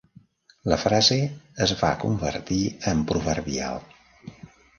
[0.71, 1.17] La frase
[1.65, 2.63] es va convertir
[2.93, 3.79] en proverbial.